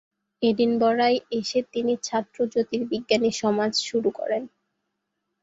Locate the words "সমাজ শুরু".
3.41-4.09